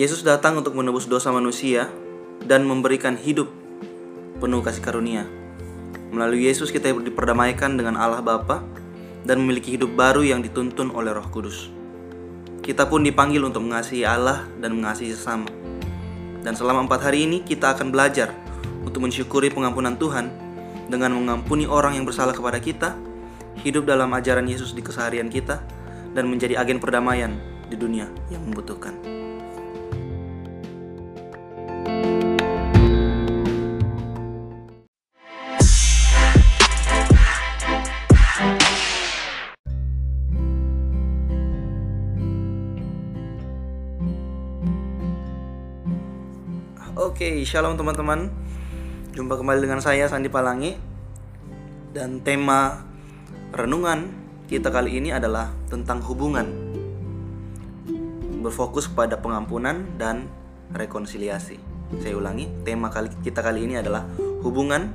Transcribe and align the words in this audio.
Yesus 0.00 0.24
datang 0.24 0.56
untuk 0.56 0.72
menebus 0.72 1.04
dosa 1.04 1.28
manusia 1.28 1.84
dan 2.48 2.64
memberikan 2.64 3.20
hidup 3.20 3.52
penuh 4.40 4.64
kasih 4.64 4.80
karunia. 4.80 5.28
Melalui 6.08 6.48
Yesus 6.48 6.72
kita 6.72 6.88
diperdamaikan 6.88 7.76
dengan 7.76 8.00
Allah 8.00 8.24
Bapa 8.24 8.64
dan 9.28 9.44
memiliki 9.44 9.76
hidup 9.76 9.92
baru 9.92 10.24
yang 10.24 10.40
dituntun 10.40 10.88
oleh 10.96 11.12
Roh 11.12 11.28
Kudus. 11.28 11.68
Kita 12.64 12.88
pun 12.88 13.04
dipanggil 13.04 13.44
untuk 13.44 13.60
mengasihi 13.60 14.08
Allah 14.08 14.48
dan 14.56 14.72
mengasihi 14.72 15.12
sesama. 15.12 15.52
Dan 16.40 16.56
selama 16.56 16.88
empat 16.88 17.04
hari 17.04 17.28
ini 17.28 17.44
kita 17.44 17.76
akan 17.76 17.92
belajar 17.92 18.32
untuk 18.80 19.04
mensyukuri 19.04 19.52
pengampunan 19.52 20.00
Tuhan 20.00 20.32
dengan 20.88 21.12
mengampuni 21.12 21.68
orang 21.68 22.00
yang 22.00 22.08
bersalah 22.08 22.32
kepada 22.32 22.56
kita, 22.56 22.96
hidup 23.60 23.84
dalam 23.84 24.08
ajaran 24.16 24.48
Yesus 24.48 24.72
di 24.72 24.80
keseharian 24.80 25.28
kita, 25.28 25.60
dan 26.16 26.24
menjadi 26.24 26.56
agen 26.56 26.80
perdamaian 26.80 27.36
di 27.68 27.76
dunia 27.76 28.08
yang 28.32 28.40
membutuhkan. 28.48 28.96
Oke, 47.00 47.40
shalom 47.48 47.80
teman-teman. 47.80 48.28
Jumpa 49.16 49.40
kembali 49.40 49.64
dengan 49.64 49.80
saya 49.80 50.04
Sandi 50.04 50.28
Palangi. 50.28 50.76
Dan 51.96 52.20
tema 52.20 52.76
renungan 53.56 54.04
kita 54.44 54.68
kali 54.68 55.00
ini 55.00 55.08
adalah 55.08 55.48
tentang 55.72 56.04
hubungan. 56.04 56.44
Berfokus 58.44 58.84
pada 58.92 59.16
pengampunan 59.16 59.96
dan 59.96 60.28
rekonsiliasi. 60.76 61.56
Saya 62.04 62.20
ulangi, 62.20 62.52
tema 62.68 62.92
kali 62.92 63.08
kita 63.24 63.40
kali 63.40 63.64
ini 63.64 63.80
adalah 63.80 64.04
hubungan 64.44 64.92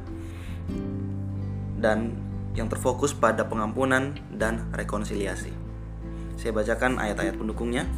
dan 1.82 2.14
yang 2.54 2.70
terfokus 2.70 3.18
pada 3.18 3.50
pengampunan 3.50 4.14
dan 4.30 4.70
rekonsiliasi. 4.78 5.50
Saya 6.38 6.54
bacakan 6.54 7.02
ayat-ayat 7.02 7.34
pendukungnya. 7.34 7.90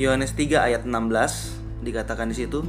Yohanes 0.00 0.32
3 0.32 0.64
ayat 0.64 0.82
16 0.88 1.84
dikatakan 1.84 2.32
di 2.32 2.36
situ 2.40 2.64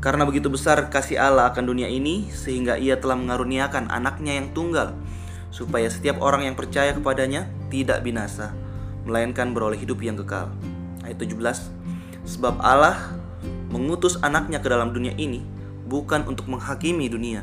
karena 0.00 0.24
begitu 0.24 0.48
besar 0.48 0.88
kasih 0.88 1.20
Allah 1.20 1.52
akan 1.52 1.64
dunia 1.72 1.88
ini 1.88 2.28
sehingga 2.32 2.76
ia 2.76 2.96
telah 2.96 3.16
mengaruniakan 3.16 3.92
anaknya 3.92 4.36
yang 4.40 4.52
tunggal 4.56 4.96
supaya 5.52 5.88
setiap 5.92 6.20
orang 6.24 6.48
yang 6.48 6.56
percaya 6.56 6.92
kepadanya 6.96 7.48
tidak 7.68 8.00
binasa 8.00 8.52
melainkan 9.04 9.56
beroleh 9.56 9.80
hidup 9.80 10.00
yang 10.04 10.16
kekal. 10.20 10.52
Ayat 11.04 11.16
17 11.16 11.36
Sebab 12.28 12.60
Allah 12.60 13.16
mengutus 13.72 14.20
anaknya 14.20 14.60
ke 14.60 14.68
dalam 14.68 14.92
dunia 14.92 15.16
ini 15.16 15.40
bukan 15.88 16.28
untuk 16.28 16.46
menghakimi 16.46 17.08
dunia 17.08 17.42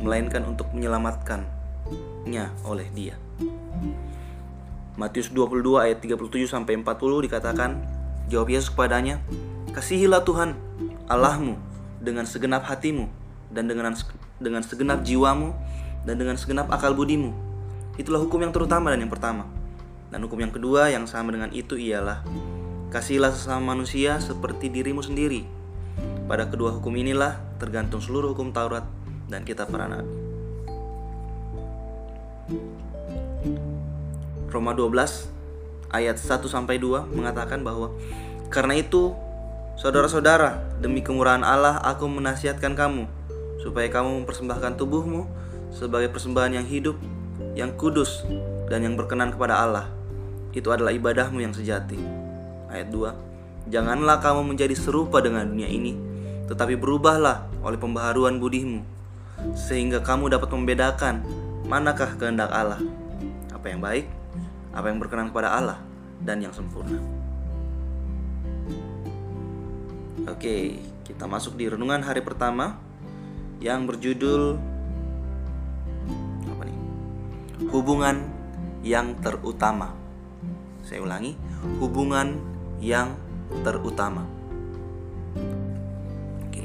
melainkan 0.00 0.44
untuk 0.44 0.68
menyelamatkannya 0.72 2.44
oleh 2.64 2.88
dia. 2.92 3.16
Matius 4.96 5.28
22 5.28 5.76
ayat 5.76 6.00
37 6.00 6.48
sampai 6.48 6.80
40 6.80 7.28
dikatakan, 7.28 7.84
jawab 8.32 8.48
Yesus 8.48 8.72
kepadanya, 8.72 9.20
"Kasihilah 9.76 10.24
Tuhan 10.24 10.56
Allahmu 11.04 11.60
dengan 12.00 12.24
segenap 12.24 12.64
hatimu 12.64 13.04
dan 13.52 13.68
dengan 13.68 13.92
dengan 14.40 14.64
segenap 14.64 15.04
jiwamu 15.04 15.52
dan 16.08 16.16
dengan 16.16 16.40
segenap 16.40 16.72
akal 16.72 16.96
budimu." 16.96 17.36
Itulah 18.00 18.24
hukum 18.24 18.40
yang 18.40 18.56
terutama 18.56 18.88
dan 18.88 19.04
yang 19.04 19.12
pertama. 19.12 19.44
Dan 20.08 20.24
hukum 20.24 20.40
yang 20.40 20.52
kedua 20.52 20.88
yang 20.88 21.04
sama 21.04 21.28
dengan 21.28 21.52
itu 21.52 21.76
ialah 21.76 22.24
kasihilah 22.88 23.36
sesama 23.36 23.76
manusia 23.76 24.16
seperti 24.16 24.72
dirimu 24.72 25.04
sendiri. 25.04 25.44
Pada 26.24 26.48
kedua 26.48 26.72
hukum 26.72 26.96
inilah 26.96 27.36
tergantung 27.60 28.00
seluruh 28.00 28.32
hukum 28.32 28.48
Taurat 28.48 28.88
dan 29.28 29.44
kitab 29.44 29.68
para. 29.68 30.00
Roma 34.56 34.72
12 34.72 35.28
ayat 35.92 36.16
1 36.16 36.48
sampai 36.48 36.80
2 36.80 37.12
mengatakan 37.12 37.60
bahwa 37.60 37.92
karena 38.48 38.80
itu 38.80 39.12
saudara-saudara 39.76 40.80
demi 40.80 41.04
kemurahan 41.04 41.44
Allah 41.44 41.76
aku 41.84 42.08
menasihatkan 42.08 42.72
kamu 42.72 43.04
supaya 43.60 43.92
kamu 43.92 44.24
mempersembahkan 44.24 44.80
tubuhmu 44.80 45.28
sebagai 45.68 46.08
persembahan 46.08 46.62
yang 46.62 46.66
hidup, 46.66 46.96
yang 47.52 47.76
kudus 47.76 48.24
dan 48.72 48.80
yang 48.80 48.96
berkenan 48.96 49.34
kepada 49.34 49.60
Allah. 49.60 49.86
Itu 50.56 50.72
adalah 50.72 50.96
ibadahmu 50.96 51.44
yang 51.44 51.52
sejati. 51.52 52.00
Ayat 52.72 52.88
2. 52.88 53.68
Janganlah 53.68 54.24
kamu 54.24 54.56
menjadi 54.56 54.72
serupa 54.72 55.20
dengan 55.20 55.44
dunia 55.44 55.68
ini, 55.68 55.92
tetapi 56.48 56.78
berubahlah 56.80 57.50
oleh 57.60 57.76
pembaharuan 57.76 58.40
budimu 58.40 58.80
sehingga 59.52 60.00
kamu 60.00 60.32
dapat 60.32 60.48
membedakan 60.48 61.20
manakah 61.68 62.16
kehendak 62.16 62.48
Allah, 62.54 62.80
apa 63.52 63.66
yang 63.68 63.84
baik, 63.84 64.06
apa 64.76 64.92
yang 64.92 65.00
berkenan 65.00 65.32
kepada 65.32 65.56
Allah 65.56 65.80
dan 66.20 66.44
yang 66.44 66.52
sempurna. 66.52 67.00
Oke, 70.28 70.84
kita 71.08 71.24
masuk 71.24 71.56
di 71.56 71.64
renungan 71.64 72.04
hari 72.04 72.20
pertama 72.20 72.76
yang 73.56 73.88
berjudul 73.88 74.60
apa 76.52 76.62
nih? 76.68 76.78
Hubungan 77.72 78.16
yang 78.84 79.16
terutama. 79.24 79.96
Saya 80.84 81.00
ulangi, 81.00 81.32
hubungan 81.80 82.36
yang 82.76 83.16
terutama. 83.64 84.28
Oke. 86.44 86.64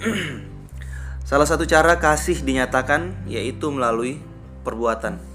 Salah 1.28 1.46
satu 1.46 1.68
cara 1.68 2.00
kasih 2.00 2.40
dinyatakan 2.40 3.28
yaitu 3.28 3.68
melalui 3.68 4.24
perbuatan. 4.64 5.29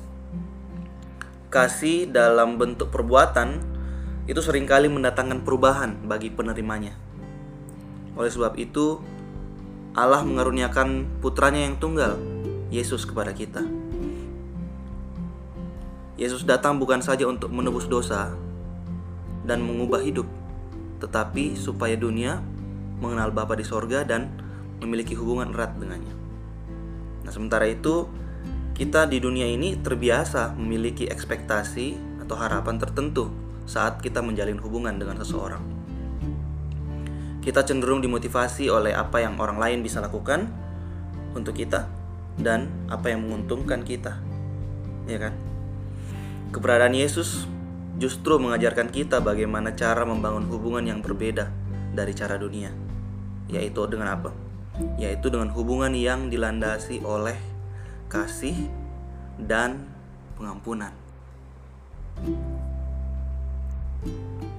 Kasih 1.56 2.12
dalam 2.12 2.60
bentuk 2.60 2.92
perbuatan 2.92 3.64
itu 4.28 4.44
sering 4.44 4.68
kali 4.68 4.92
mendatangkan 4.92 5.48
perubahan 5.48 6.04
bagi 6.04 6.28
penerimanya. 6.28 6.92
Oleh 8.20 8.28
sebab 8.28 8.60
itu, 8.60 9.00
Allah 9.96 10.20
mengaruniakan 10.28 11.08
putranya 11.24 11.64
yang 11.64 11.80
tunggal, 11.80 12.20
Yesus 12.68 13.08
kepada 13.08 13.32
kita. 13.32 13.64
Yesus 16.20 16.44
datang 16.44 16.76
bukan 16.76 17.00
saja 17.00 17.24
untuk 17.24 17.56
menebus 17.56 17.88
dosa 17.88 18.36
dan 19.48 19.64
mengubah 19.64 20.04
hidup, 20.04 20.28
tetapi 21.00 21.56
supaya 21.56 21.96
dunia 21.96 22.44
mengenal 23.00 23.32
Bapa 23.32 23.56
di 23.56 23.64
sorga 23.64 24.04
dan 24.04 24.28
memiliki 24.84 25.16
hubungan 25.16 25.56
erat 25.56 25.72
dengannya. 25.80 26.16
Nah, 27.24 27.32
sementara 27.32 27.64
itu, 27.72 28.12
kita 28.76 29.08
di 29.08 29.24
dunia 29.24 29.48
ini 29.48 29.80
terbiasa 29.80 30.52
memiliki 30.60 31.08
ekspektasi 31.08 32.20
atau 32.20 32.36
harapan 32.36 32.76
tertentu 32.76 33.32
saat 33.64 34.04
kita 34.04 34.20
menjalin 34.20 34.60
hubungan 34.60 35.00
dengan 35.00 35.16
seseorang. 35.24 35.64
Kita 37.40 37.64
cenderung 37.64 38.04
dimotivasi 38.04 38.68
oleh 38.68 38.92
apa 38.92 39.24
yang 39.24 39.40
orang 39.40 39.64
lain 39.64 39.80
bisa 39.80 40.04
lakukan 40.04 40.52
untuk 41.32 41.56
kita 41.56 41.88
dan 42.36 42.68
apa 42.92 43.16
yang 43.16 43.24
menguntungkan 43.24 43.88
kita. 43.88 44.20
Ya 45.08 45.24
kan? 45.24 45.40
Keberadaan 46.52 47.00
Yesus 47.00 47.48
justru 47.96 48.36
mengajarkan 48.44 48.92
kita 48.92 49.24
bagaimana 49.24 49.72
cara 49.72 50.04
membangun 50.04 50.52
hubungan 50.52 50.84
yang 50.84 51.00
berbeda 51.00 51.48
dari 51.96 52.12
cara 52.12 52.36
dunia. 52.36 52.76
Yaitu 53.48 53.88
dengan 53.88 54.20
apa? 54.20 54.36
Yaitu 55.00 55.32
dengan 55.32 55.48
hubungan 55.56 55.96
yang 55.96 56.28
dilandasi 56.28 57.00
oleh 57.06 57.55
kasih, 58.08 58.70
dan 59.40 59.84
pengampunan. 60.40 60.92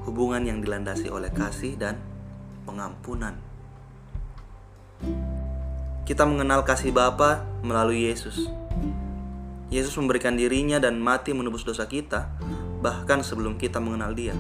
Hubungan 0.04 0.42
yang 0.44 0.58
dilandasi 0.60 1.08
oleh 1.08 1.32
kasih 1.32 1.74
dan 1.76 1.98
pengampunan. 2.68 3.36
Kita 6.06 6.22
mengenal 6.22 6.62
kasih 6.62 6.94
Bapa 6.94 7.42
melalui 7.66 8.06
Yesus. 8.06 8.46
Yesus 9.66 9.98
memberikan 9.98 10.38
dirinya 10.38 10.78
dan 10.78 11.02
mati 11.02 11.34
menebus 11.34 11.66
dosa 11.66 11.90
kita, 11.90 12.30
bahkan 12.78 13.26
sebelum 13.26 13.58
kita 13.58 13.82
mengenal 13.82 14.14
Dia. 14.14 14.36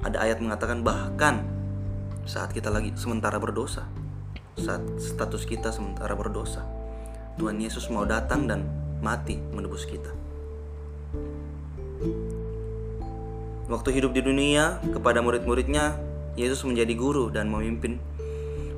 Ada 0.00 0.16
ayat 0.24 0.40
mengatakan 0.40 0.80
bahkan 0.80 1.44
saat 2.24 2.56
kita 2.56 2.72
lagi 2.72 2.96
sementara 2.96 3.36
berdosa, 3.36 3.84
saat 4.56 4.80
status 4.96 5.44
kita 5.44 5.68
sementara 5.68 6.16
berdosa. 6.16 6.79
Tuhan 7.40 7.56
Yesus 7.56 7.88
mau 7.88 8.04
datang 8.04 8.44
dan 8.44 8.68
mati 9.00 9.40
menebus 9.56 9.88
kita. 9.88 10.12
Waktu 13.64 13.96
hidup 13.96 14.12
di 14.12 14.20
dunia, 14.20 14.76
kepada 14.92 15.24
murid-muridnya, 15.24 15.96
Yesus 16.36 16.60
menjadi 16.68 16.92
guru 16.92 17.32
dan 17.32 17.48
memimpin 17.48 17.96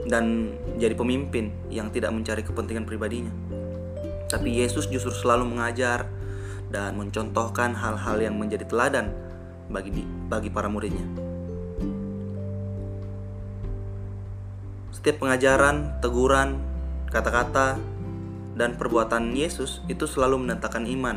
dan 0.06 0.54
jadi 0.78 0.94
pemimpin 0.94 1.50
yang 1.74 1.90
tidak 1.90 2.14
mencari 2.14 2.46
kepentingan 2.46 2.86
pribadinya. 2.86 3.34
Tapi 4.30 4.62
Yesus 4.62 4.86
justru 4.86 5.10
selalu 5.10 5.58
mengajar 5.58 6.06
dan 6.70 6.94
mencontohkan 6.94 7.74
hal-hal 7.74 8.22
yang 8.22 8.38
menjadi 8.38 8.62
teladan 8.70 9.10
bagi 9.66 10.06
bagi 10.30 10.54
para 10.54 10.70
muridnya. 10.70 11.04
Setiap 14.94 15.18
pengajaran, 15.18 15.98
teguran, 15.98 16.62
kata-kata, 17.10 17.76
dan 18.52 18.76
perbuatan 18.76 19.32
Yesus 19.32 19.80
itu 19.88 20.04
selalu 20.04 20.44
mendatangkan 20.44 20.84
iman, 20.84 21.16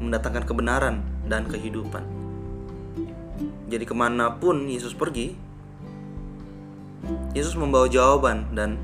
mendatangkan 0.00 0.44
kebenaran 0.48 1.04
dan 1.28 1.44
kehidupan. 1.46 2.02
Jadi 3.70 3.84
ke 3.86 3.94
mana 3.94 4.34
pun 4.34 4.66
Yesus 4.66 4.96
pergi, 4.96 5.36
Yesus 7.36 7.54
membawa 7.54 7.86
jawaban 7.86 8.50
dan 8.50 8.80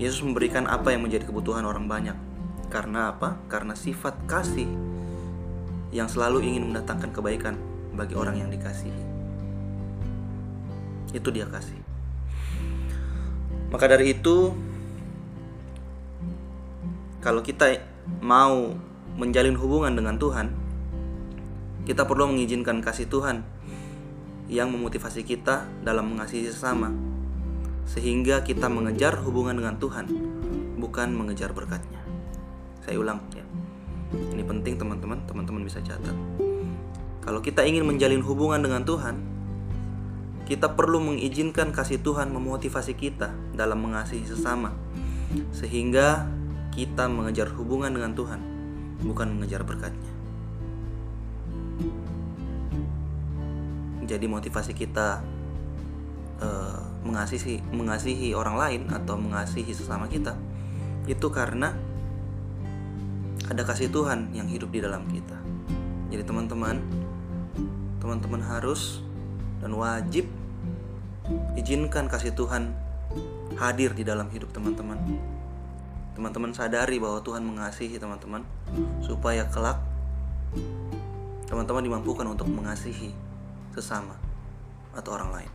Yesus 0.00 0.24
memberikan 0.24 0.64
apa 0.66 0.90
yang 0.90 1.04
menjadi 1.04 1.28
kebutuhan 1.28 1.62
orang 1.62 1.86
banyak. 1.86 2.16
Karena 2.72 3.12
apa? 3.14 3.36
Karena 3.46 3.76
sifat 3.76 4.16
kasih 4.24 4.66
yang 5.90 6.08
selalu 6.08 6.46
ingin 6.46 6.70
mendatangkan 6.70 7.10
kebaikan 7.12 7.54
bagi 7.94 8.16
orang 8.16 8.40
yang 8.40 8.48
dikasihi. 8.48 9.02
Itu 11.12 11.28
dia 11.34 11.44
kasih. 11.50 11.78
Maka 13.70 13.86
dari 13.86 14.14
itu, 14.18 14.54
kalau 17.20 17.44
kita 17.44 17.84
mau 18.24 18.72
menjalin 19.20 19.52
hubungan 19.60 19.92
dengan 19.92 20.16
Tuhan, 20.16 20.56
kita 21.84 22.08
perlu 22.08 22.32
mengizinkan 22.32 22.80
kasih 22.80 23.08
Tuhan 23.12 23.44
yang 24.48 24.72
memotivasi 24.72 25.22
kita 25.28 25.68
dalam 25.84 26.16
mengasihi 26.16 26.48
sesama, 26.48 26.90
sehingga 27.84 28.40
kita 28.40 28.72
mengejar 28.72 29.20
hubungan 29.20 29.52
dengan 29.60 29.76
Tuhan, 29.76 30.08
bukan 30.80 31.12
mengejar 31.12 31.52
berkatnya. 31.52 32.00
Saya 32.80 32.96
ulang 32.96 33.20
ya. 33.36 33.44
Ini 34.10 34.42
penting 34.42 34.80
teman-teman, 34.80 35.22
teman-teman 35.28 35.62
bisa 35.62 35.78
catat. 35.84 36.16
Kalau 37.20 37.44
kita 37.44 37.62
ingin 37.68 37.84
menjalin 37.84 38.24
hubungan 38.24 38.64
dengan 38.64 38.82
Tuhan, 38.82 39.20
kita 40.48 40.72
perlu 40.74 40.98
mengizinkan 40.98 41.70
kasih 41.70 42.02
Tuhan 42.02 42.32
memotivasi 42.32 42.98
kita 42.98 43.30
dalam 43.54 43.78
mengasihi 43.86 44.26
sesama, 44.26 44.74
sehingga 45.54 46.26
kita 46.70 47.10
mengejar 47.10 47.50
hubungan 47.54 47.90
dengan 47.90 48.14
Tuhan, 48.14 48.40
bukan 49.02 49.36
mengejar 49.36 49.66
berkatnya. 49.66 50.12
Jadi 54.06 54.26
motivasi 54.26 54.74
kita 54.74 55.22
uh, 56.42 56.80
mengasihi 57.06 57.62
mengasihi 57.70 58.34
orang 58.34 58.56
lain 58.58 58.82
atau 58.90 59.14
mengasihi 59.14 59.70
sesama 59.70 60.10
kita 60.10 60.34
itu 61.06 61.26
karena 61.30 61.72
ada 63.50 63.62
kasih 63.66 63.90
Tuhan 63.90 64.30
yang 64.34 64.46
hidup 64.46 64.70
di 64.70 64.82
dalam 64.82 65.06
kita. 65.10 65.38
Jadi 66.10 66.22
teman-teman, 66.26 66.82
teman-teman 68.02 68.42
harus 68.42 69.02
dan 69.62 69.74
wajib 69.74 70.26
izinkan 71.54 72.10
kasih 72.10 72.34
Tuhan 72.34 72.74
hadir 73.58 73.94
di 73.94 74.02
dalam 74.06 74.26
hidup 74.30 74.50
teman-teman. 74.50 74.98
Teman-teman 76.14 76.52
sadari 76.52 76.98
bahwa 76.98 77.22
Tuhan 77.22 77.42
mengasihi 77.46 77.96
teman-teman 77.96 78.42
supaya 79.00 79.46
kelak 79.48 79.78
teman-teman 81.50 81.82
dimampukan 81.82 82.26
untuk 82.30 82.46
mengasihi 82.46 83.10
sesama 83.74 84.14
atau 84.94 85.10
orang 85.18 85.30
lain. 85.34 85.52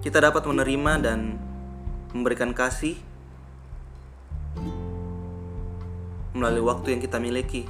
Kita 0.00 0.22
dapat 0.22 0.46
menerima 0.46 0.92
dan 1.02 1.36
memberikan 2.16 2.56
kasih 2.56 2.96
melalui 6.36 6.64
waktu 6.64 6.96
yang 6.96 7.00
kita 7.00 7.16
miliki, 7.16 7.64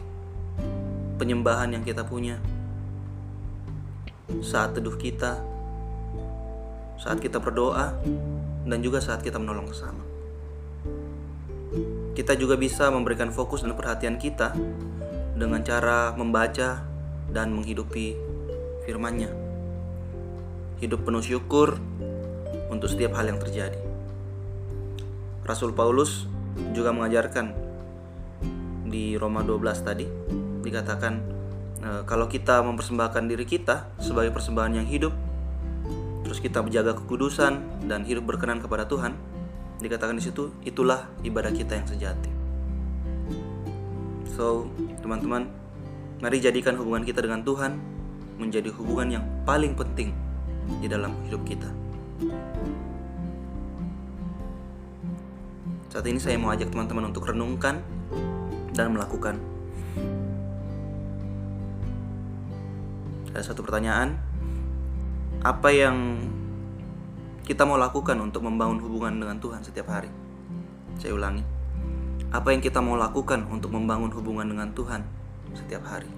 penyembahan 1.18 1.70
yang 1.74 1.82
kita 1.86 2.02
punya, 2.02 2.38
saat 4.42 4.74
teduh 4.74 4.98
kita, 4.98 5.38
saat 6.98 7.22
kita 7.22 7.38
berdoa, 7.38 7.94
dan 8.66 8.82
juga 8.82 8.98
saat 8.98 9.22
kita 9.22 9.38
menolong 9.38 9.70
sesama. 9.70 10.02
Kita 12.18 12.34
juga 12.34 12.58
bisa 12.58 12.90
memberikan 12.90 13.30
fokus 13.30 13.62
dan 13.62 13.78
perhatian 13.78 14.18
kita 14.18 14.52
dengan 15.38 15.62
cara 15.62 16.12
membaca 16.18 16.82
dan 17.30 17.54
menghidupi 17.54 18.16
firman-Nya. 18.84 19.30
Hidup 20.82 21.06
penuh 21.06 21.22
syukur 21.22 21.78
untuk 22.68 22.90
setiap 22.90 23.16
hal 23.16 23.30
yang 23.30 23.40
terjadi. 23.40 23.78
Rasul 25.46 25.70
Paulus 25.72 26.26
juga 26.74 26.90
mengajarkan 26.90 27.54
di 28.86 29.14
Roma 29.14 29.44
12 29.44 29.86
tadi 29.86 30.06
dikatakan 30.62 31.14
e, 31.82 31.88
kalau 32.08 32.26
kita 32.26 32.62
mempersembahkan 32.64 33.28
diri 33.28 33.46
kita 33.46 33.92
sebagai 34.00 34.34
persembahan 34.34 34.82
yang 34.82 34.88
hidup 34.88 35.14
terus 36.26 36.42
kita 36.42 36.58
menjaga 36.58 36.98
kekudusan 36.98 37.86
dan 37.86 38.02
hidup 38.02 38.26
berkenan 38.26 38.58
kepada 38.58 38.82
Tuhan 38.90 39.14
dikatakan 39.78 40.18
di 40.18 40.24
situ 40.26 40.50
itulah 40.66 41.06
ibadah 41.22 41.54
kita 41.54 41.78
yang 41.78 41.86
sejati. 41.86 42.30
So, 44.34 44.66
teman-teman, 45.00 45.46
mari 46.18 46.42
jadikan 46.42 46.74
hubungan 46.74 47.06
kita 47.06 47.22
dengan 47.22 47.46
Tuhan 47.46 47.78
menjadi 48.42 48.74
hubungan 48.74 49.08
yang 49.20 49.24
paling 49.46 49.78
penting 49.78 50.10
di 50.82 50.90
dalam 50.90 51.14
hidup 51.30 51.46
kita. 51.46 51.70
Saat 55.94 56.04
ini 56.10 56.18
saya 56.18 56.36
mau 56.36 56.50
ajak 56.52 56.74
teman-teman 56.74 57.08
untuk 57.14 57.30
renungkan 57.30 57.80
dan 58.74 58.92
melakukan. 58.92 59.38
Ada 63.32 63.52
satu 63.52 63.62
pertanyaan, 63.64 64.25
apa 65.46 65.70
yang 65.70 66.18
kita 67.46 67.62
mau 67.62 67.78
lakukan 67.78 68.18
untuk 68.18 68.42
membangun 68.42 68.82
hubungan 68.82 69.14
dengan 69.14 69.38
Tuhan 69.38 69.62
setiap 69.62 69.94
hari? 69.94 70.10
Saya 70.98 71.14
ulangi, 71.14 71.46
apa 72.34 72.50
yang 72.50 72.58
kita 72.58 72.82
mau 72.82 72.98
lakukan 72.98 73.46
untuk 73.46 73.70
membangun 73.70 74.10
hubungan 74.10 74.50
dengan 74.50 74.74
Tuhan 74.74 75.06
setiap 75.54 75.86
hari? 75.86 76.10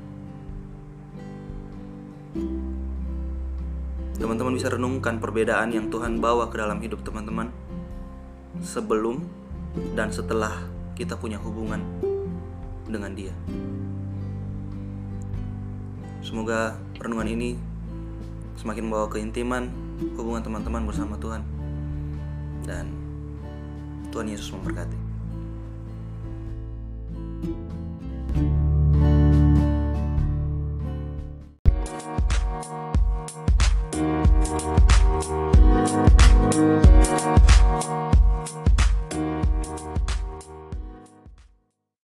Teman-teman 4.17 4.57
bisa 4.57 4.73
renungkan 4.73 5.21
perbedaan 5.21 5.77
yang 5.77 5.93
Tuhan 5.93 6.25
bawa 6.25 6.49
ke 6.49 6.57
dalam 6.57 6.81
hidup 6.81 7.05
teman-teman 7.05 7.53
sebelum 8.65 9.29
dan 9.93 10.08
setelah 10.08 10.56
kita 10.97 11.20
punya 11.20 11.37
hubungan 11.37 11.85
dengan 12.89 13.13
dia. 13.13 13.37
Semoga 16.25 16.81
renungan 16.97 17.29
ini 17.29 17.68
semakin 18.58 18.91
membawa 18.91 19.06
keintiman 19.06 19.70
hubungan 20.19 20.43
teman-teman 20.43 20.82
bersama 20.82 21.15
Tuhan. 21.22 21.46
Dan 22.67 22.91
Tuhan 24.10 24.27
Yesus 24.27 24.50
memberkati. 24.50 24.97